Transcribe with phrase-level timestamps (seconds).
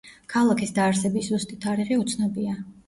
[0.33, 2.61] ქალაქის დაარსების ზუსტი თარიღი უცნობია.